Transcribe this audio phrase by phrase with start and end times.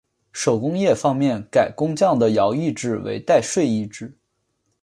[0.33, 4.17] 手工业方面改工匠的徭役制为代税役制。